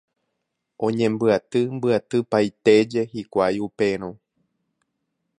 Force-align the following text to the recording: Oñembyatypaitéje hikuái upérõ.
Oñembyatypaitéje 0.85 3.01
hikuái 3.13 3.57
upérõ. 3.67 4.09